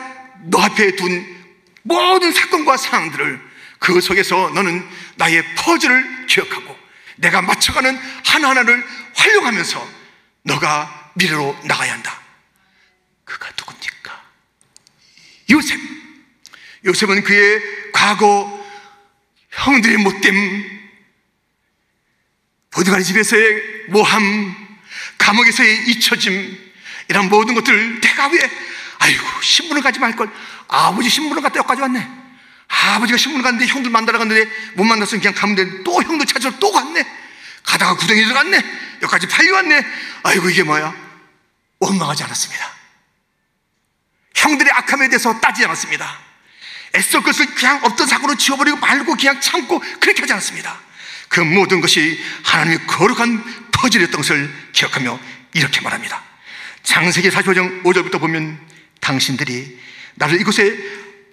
[0.45, 1.25] 너 앞에 둔
[1.83, 3.39] 모든 사건과 상황들을
[3.79, 6.75] 그 속에서 너는 나의 퍼즐을 기억하고
[7.17, 8.83] 내가 맞춰가는 하나하나를
[9.15, 9.87] 활용하면서
[10.43, 12.22] 너가 미래로 나가야 한다.
[13.33, 14.23] 그가 누굽니까?
[15.51, 15.79] 요셉.
[16.85, 18.63] 요셉은 그의 과거
[19.49, 20.89] 형들의 못됨,
[22.71, 24.77] 보디가리 집에서의 모함,
[25.17, 26.73] 감옥에서의 잊혀짐,
[27.09, 28.51] 이런 모든 것들을 왜,
[28.99, 30.29] 아이고, 신문을 가지 말걸.
[30.67, 32.23] 아버지 신문을 갖다 여기까지 왔네.
[32.67, 36.71] 아버지가 신문을 갔는데 형들 만나러 갔는데 못 만났으면 그냥 가면 되는데 또 형들 찾으러 또
[36.71, 37.05] 갔네.
[37.63, 38.57] 가다가 구덩이 들어갔네.
[39.03, 39.85] 여기까지 팔려왔네.
[40.23, 40.95] 아이고, 이게 뭐야?
[41.79, 42.82] 원망하지 않았습니다.
[44.43, 46.19] 형들의 악함에 대해서 따지지 않았습니다.
[46.95, 50.79] 애써 그것을 그냥 없던 사고로 지워버리고 말고 그냥 참고 그렇게 하지 않았습니다.
[51.27, 55.19] 그 모든 것이 하나님의 거룩한 퍼즐이었던 것을 기억하며
[55.53, 56.21] 이렇게 말합니다.
[56.83, 58.59] 장세기 45장 5절부터 보면
[58.99, 59.79] 당신들이
[60.15, 60.77] 나를 이곳에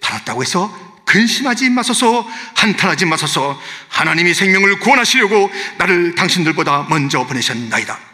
[0.01, 8.10] 팔았다고 해서 근심하지 마소서 한탄하지 마소서 하나님이 생명을 구원하시려고 나를 당신들보다 먼저 보내셨나이다.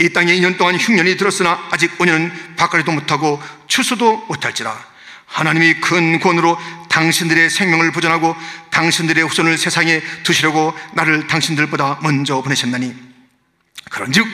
[0.00, 4.92] 이 땅에 2년 동안 흉년이 들었으나 아직 5년은 바깥에도 못하고 추수도 못할지라.
[5.26, 6.58] 하나님이 큰 권으로
[6.90, 8.36] 당신들의 생명을 보존하고
[8.70, 12.94] 당신들의 후손을 세상에 두시려고 나를 당신들보다 먼저 보내셨나니.
[13.90, 14.26] 그런즉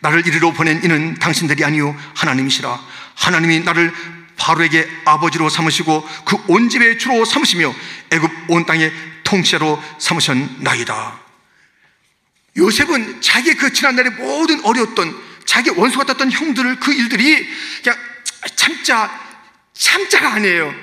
[0.00, 2.80] 나를 이리로 보낸 이는 당신들이 아니요 하나님이시라.
[3.16, 3.92] 하나님이 나를
[4.36, 7.74] 바로에게 아버지로 삼으시고 그 온 집의 주로 삼으시며
[8.12, 8.92] 애굽 온 땅의
[9.24, 11.25] 통치자로 삼으셨나이다
[12.56, 15.14] 요셉은 자기 그 지난날의 모든 어려웠던
[15.44, 17.48] 자기 원수 같았던 형들을 그 일들이
[17.82, 17.98] 그냥
[18.54, 19.26] 참자
[19.72, 20.74] 참자가 아니에요.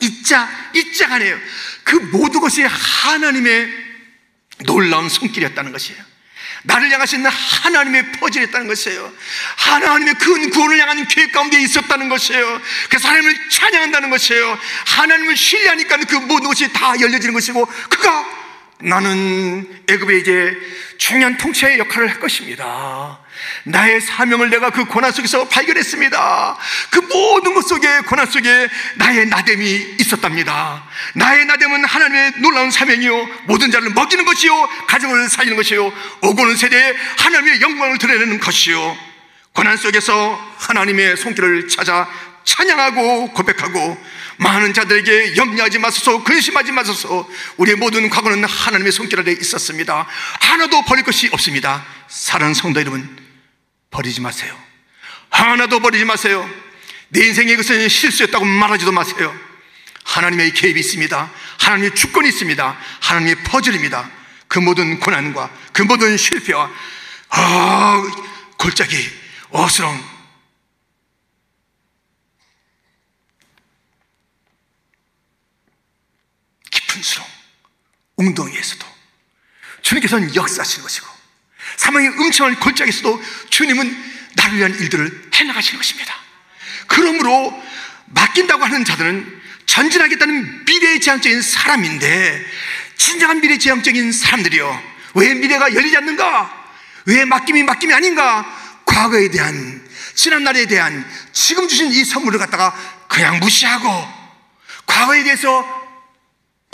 [0.00, 1.38] 잊자 잊자가 아니에요.
[1.84, 3.68] 그 모든 것이 하나님의
[4.64, 6.02] 놀라운 손길이었다는 것이에요.
[6.66, 9.12] 나를 향하신 하나님의 퍼즐이었다는 것이에요.
[9.56, 12.60] 하나님의 큰 구원을 향한 계획 가운데 있었다는 것이에요.
[12.88, 14.58] 그래서 하나님을 찬양한다는 것이에요.
[14.86, 18.43] 하나님을 신뢰하니까 그 모든 것이 다 열려지는 것이고 그가
[18.84, 20.56] 나는 애굽에 이제
[20.98, 23.18] 중요한 통치의 역할을 할 것입니다.
[23.64, 26.58] 나의 사명을 내가 그 고난 속에서 발견했습니다.
[26.90, 30.84] 그 모든 것 속에 고난 속에 나의 나됨이 있었답니다.
[31.14, 35.92] 나의 나됨은 하나님의 놀라운 사명이요 모든 자를 먹이는 것이요 가정을 살리는 것이요
[36.22, 38.96] 오고는 세대에 하나님의 영광을 드러내는 것이요
[39.52, 42.08] 고난 속에서 하나님의 손길을 찾아
[42.44, 44.04] 찬양하고 고백하고
[44.36, 47.28] 많은 자들에게 염려하지 마소서 근심하지 마소서.
[47.56, 50.06] 우리의 모든 과거는 하나님의 손길 아래 있었습니다.
[50.40, 51.84] 하나도 버릴 것이 없습니다.
[52.08, 53.16] 사랑하는 성도 여러분
[53.90, 54.56] 버리지 마세요.
[55.30, 56.48] 하나도 버리지 마세요.
[57.08, 59.34] 내 인생에 그것은 실수였다고 말하지도 마세요.
[60.04, 61.30] 하나님의 개입이 있습니다.
[61.60, 62.76] 하나님의 주권이 있습니다.
[63.00, 64.10] 하나님의 퍼즐입니다.
[64.48, 66.70] 그 모든 고난과 그 모든 실패와
[67.30, 68.02] 아
[68.58, 68.96] 골짜기
[69.50, 70.13] 어스렁
[76.94, 77.26] 깊은수록
[78.16, 78.86] 웅덩이에서도
[79.82, 81.06] 주님께서는 역사하시는 것이고
[81.76, 86.14] 사망의 음침한 골짜기에서도 주님은 나를 위한 일들을 해나가시는 것입니다.
[86.86, 87.62] 그러므로
[88.06, 92.44] 맡긴다고 하는 자들은 전진하겠다는 미래지향적인 사람인데
[92.96, 94.94] 진정한 미래지향적인 사람들이요.
[95.14, 96.64] 왜 미래가 열리지 않는가?
[97.06, 98.44] 왜 맡김이 맡김이 아닌가?
[98.84, 99.82] 과거에 대한
[100.14, 102.74] 지난날에 대한 지금 주신 이 선물을 갖다가
[103.08, 103.88] 그냥 무시하고
[104.86, 105.83] 과거에 대해서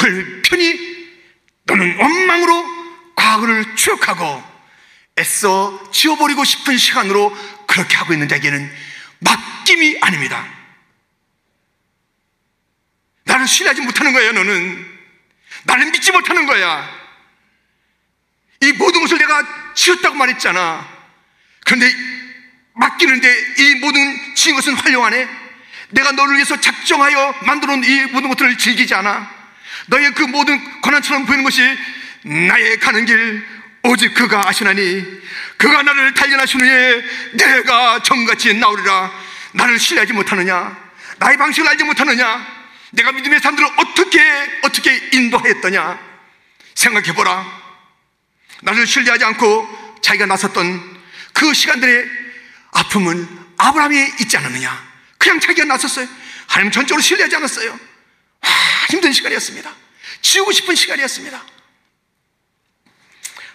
[0.00, 1.10] 불편히
[1.66, 2.64] 또는 원망으로
[3.14, 4.42] 과거를 추억하고
[5.18, 7.36] 애써 지워버리고 싶은 시간으로
[7.66, 8.72] 그렇게 하고 있는 자에게는
[9.18, 10.46] 맡김이 아닙니다.
[13.24, 14.98] 나를 신뢰하지 못하는 거야, 너는.
[15.64, 17.00] 나를 믿지 못하는 거야.
[18.62, 20.88] 이 모든 것을 내가 지었다고 말했잖아.
[21.64, 21.92] 그런데
[22.74, 25.28] 맡기는데 이 모든 지은 것은 활용하네.
[25.90, 29.39] 내가 너를 위해서 작정하여 만들어 놓은 이 모든 것들을 즐기지 않아.
[29.90, 31.60] 너의 그 모든 고난처럼 보이는 것이
[32.22, 33.44] 나의 가는 길
[33.82, 35.04] 오직 그가 아시나니
[35.56, 39.12] 그가 나를 단련하신 후에 내가 정같이 나오리라.
[39.52, 40.90] 나를 신뢰하지 못하느냐?
[41.18, 42.46] 나의 방식을 알지 못하느냐?
[42.92, 45.98] 내가 믿음의 사람들을 어떻게 어떻게 인도하였더냐?
[46.74, 47.60] 생각해보라.
[48.62, 51.00] 나를 신뢰하지 않고 자기가 나섰던
[51.32, 52.08] 그 시간들의
[52.72, 54.90] 아픔은 아브라함이 있지 않았느냐?
[55.18, 56.06] 그냥 자기가 나섰어요.
[56.46, 57.72] 하나님 전적으로 신뢰하지 않았어요.
[57.72, 57.89] 아,
[58.90, 59.74] 힘든 시간이었습니다.
[60.22, 61.42] 지우고 싶은 시간이었습니다.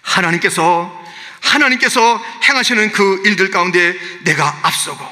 [0.01, 1.05] 하나님께서
[1.41, 5.05] 하나님께서 행하시는 그 일들 가운데 내가 앞서고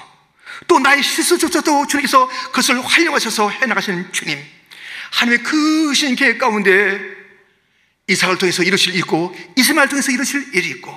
[0.67, 4.43] 또 나의 실수조차도 주님께서 그것을 활용하셔서 해나가시는 주님
[5.11, 6.99] 하나님의 크신 계획 가운데
[8.07, 10.93] 이삭을 통해서 이루실 있고 이스마엘 통해서 이루실 일이 있고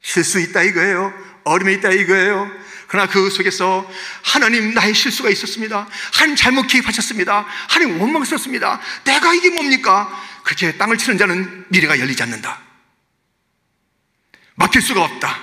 [0.00, 1.12] 실수 있다 이거예요.
[1.44, 2.50] 어림이 있다 이거예요
[2.92, 3.90] 그러나 그 속에서
[4.22, 10.12] 하나님 나의 실수가 있었습니다 하나님 잘못 개입하셨습니다 하나님 원망스럽습니다 내가 이게 뭡니까
[10.44, 12.72] 그렇게 땅을 치는 자는 미래가 열리지 않는다
[14.54, 15.42] 막힐 수가 없다.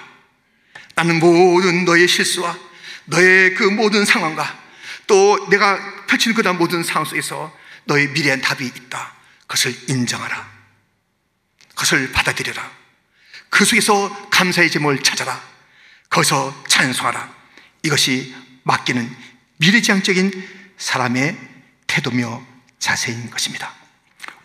[0.96, 2.58] 나는 모든 너의 실수와
[3.06, 4.60] 너의 그 모든 상황과
[5.08, 9.14] 또 내가 펼치는 그다 모든 상황 속에서 너의 미래한 답이 있다.
[9.42, 10.50] 그것을 인정하라.
[11.70, 12.72] 그것을 받아들여라.
[13.50, 15.42] 그 속에서 감사의 제목을 찾아라.
[16.10, 17.39] 거기서 찬송하라.
[17.84, 19.16] 이것이 맡기는
[19.58, 20.32] 미래지향적인
[20.78, 21.38] 사람의
[21.88, 22.46] 태도며
[22.80, 23.74] 자세인 것입니다.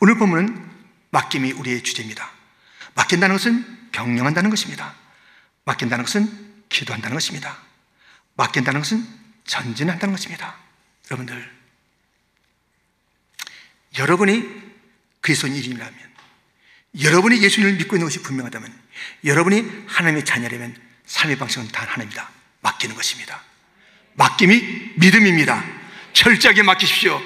[0.00, 0.70] 오늘 보면
[1.10, 2.30] 맡김이 우리의 주제입니다.
[2.94, 4.94] 맡긴다는 것은 병령한다는 것입니다.
[5.64, 7.58] 맡긴다는 것은 기도한다는 것입니다.
[8.36, 9.06] 맡긴다는 것은
[9.46, 10.56] 전진한다는 것입니다.
[11.10, 11.52] 여러분들,
[13.98, 14.62] 여러분이
[15.20, 16.14] 그리스도인이라면,
[17.02, 18.82] 여러분이 예수님을 믿고 있는 것이 분명하다면,
[19.24, 22.33] 여러분이 하나님의 자녀라면 삶의 방식은 단 하나입니다.
[22.64, 23.40] 맡기는 것입니다.
[24.14, 25.62] 맡김이 믿음입니다.
[26.12, 27.20] 철저하게 맡기십시오.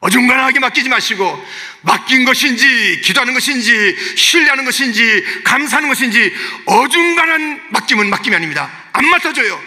[0.00, 1.42] 어중간하게 맡기지 마시고
[1.80, 6.32] 맡긴 것인지 기도하는 것인지 신뢰하는 것인지 감사하는 것인지
[6.66, 8.70] 어중간한 맡김은 맡김이 아닙니다.
[8.92, 9.58] 안 맡아줘요.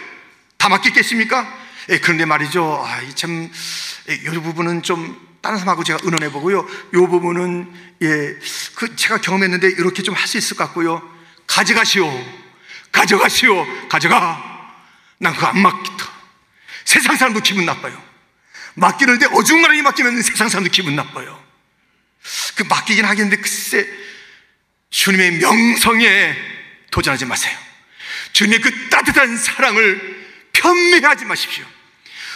[0.56, 1.58] 다 맡기겠습니까?
[1.90, 2.84] 예, 그런데 말이죠.
[2.86, 3.50] 아, 참,
[4.10, 6.66] 예, 이 부분은 좀 다른 사람하고 제가 의논해 보고요.
[6.94, 8.36] 이 부분은 예,
[8.76, 11.02] 그 제가 경험했는데 이렇게 좀 할 수 있을 것 같고요.
[11.46, 12.06] 가져가시오.
[12.92, 13.88] 가져가시오.
[13.88, 14.47] 가져가.
[15.18, 16.08] 난 그거 안 맡기다.
[16.84, 18.02] 세상 사람도 기분 나빠요.
[18.74, 21.44] 맡기는데 어중간하게 맡기면 세상 사람도 기분 나빠요.
[22.54, 23.88] 그 맡기긴 하겠는데 글쎄
[24.90, 26.36] 주님의 명성에
[26.90, 27.56] 도전하지 마세요.
[28.32, 31.64] 주님의 그 따뜻한 사랑을 편매하지 마십시오.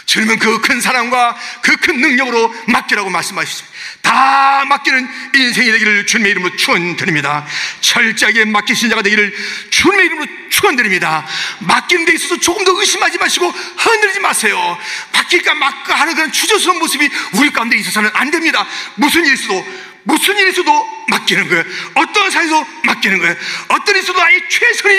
[0.06, 3.72] 주님은 그 큰 사랑과 그 큰 능력으로 맡기라고 말씀하셨습니다.
[4.02, 7.46] 다 맡기는 인생이 되기를 주님의 이름으로 축원드립니다.
[7.80, 9.34] 철저하게 맡기신 자가 되기를
[9.70, 11.26] 주님의 이름으로 축원드립니다.
[11.60, 14.78] 맡기는 데 있어서 조금 더 의심하지 마시고 흔들지 마세요.
[15.12, 18.66] 맡길까 말까 하는 그런 주저스러운 모습이 우리 가운데 있어서는 안 됩니다.
[18.96, 19.66] 무슨 일 있어도
[20.04, 20.72] 무슨 일이 있어도
[21.08, 21.64] 맡기는 거예요.
[21.94, 23.36] 어떤 사에서 맡기는 거예요.
[23.68, 24.94] 어떤 있어도 나의 최선이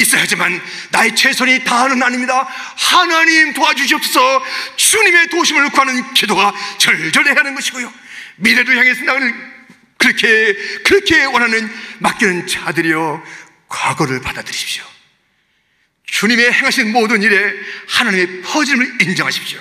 [0.00, 2.48] 있어야지만 나의 최선이 다는 아닙니다.
[2.76, 4.44] 하나님 도와주시옵소서
[4.76, 7.92] 주님의 도심을 구하는 기도가 절절해야 하는 것이고요.
[8.36, 9.34] 미래를 향해서 나가는
[9.96, 13.22] 그렇게 그렇게 원하는 맡기는 자들이여
[13.68, 14.84] 과거를 받아들이십시오.
[16.06, 17.52] 주님의 행하신 모든 일에
[17.88, 19.60] 하나님의 퍼짐을 인정하십시오.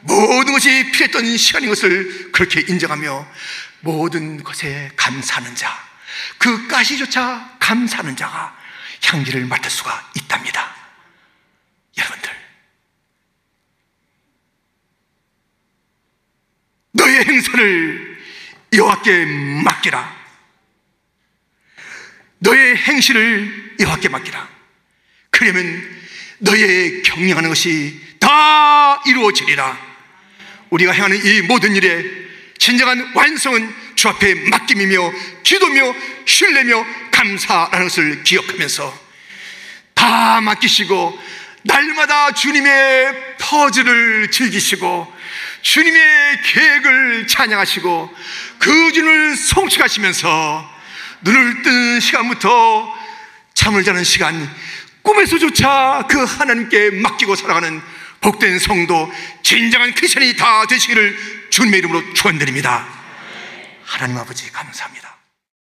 [0.00, 3.28] 모든 것이 필요했던 시간인 것을 그렇게 인정하며
[3.80, 5.72] 모든 것에 감사하는 자,
[6.38, 8.56] 그 가시조차 감사하는 자가
[9.04, 10.74] 향기를 맡을 수가 있답니다.
[11.96, 12.30] 여러분들,
[16.92, 18.18] 너의 행사를
[18.72, 19.24] 여호와께
[19.64, 20.18] 맡기라.
[22.40, 24.48] 너의 행실을 여호와께 맡기라.
[25.30, 25.98] 그러면
[26.38, 29.88] 너의 경영하는 것이 다 이루어지리라.
[30.70, 32.17] 우리가 행하는 이 모든 일에
[32.68, 35.12] 진정한 완성은 주 앞에 맡김이며
[35.42, 35.94] 기도며
[36.26, 39.08] 신뢰며 감사라는 것을 기억하면서
[39.94, 41.18] 다 맡기시고
[41.62, 45.14] 날마다 주님의 퍼즐을 즐기시고
[45.62, 48.14] 주님의 계획을 찬양하시고
[48.58, 50.70] 그 주님을 성취하시면서
[51.22, 52.94] 눈을 뜨는 시간부터
[53.54, 54.54] 잠을 자는 시간
[55.00, 57.80] 꿈에서조차 그 하나님께 맡기고 살아가는
[58.20, 59.10] 복된 성도
[59.42, 62.86] 진정한 크리스천이 다 되시기를 주님의 이름으로 축원드립니다.
[63.84, 64.97] 하나님 아버지 감사합니다.